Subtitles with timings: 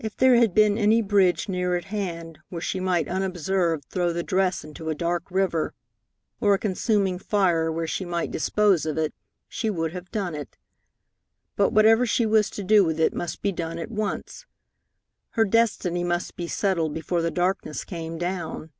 [0.00, 4.24] If there had been any bridge near at hand where she might unobserved throw the
[4.24, 5.74] dress into a dark river,
[6.40, 9.14] or a consuming fire where she might dispose of it,
[9.46, 10.56] she would have done it.
[11.54, 14.44] But whatever she was to do with it must be done at once.
[15.34, 18.72] Her destiny must be settled before the darkness came down.